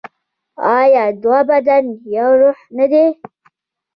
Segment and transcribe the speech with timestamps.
[0.77, 1.83] آیا دوه بدن
[2.15, 3.05] یو روح نه دي؟